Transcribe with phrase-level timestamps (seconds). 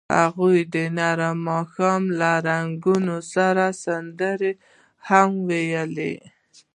[0.17, 4.51] هغوی د نرم ماښام له رنګونو سره سندرې
[5.07, 6.15] هم ویلې.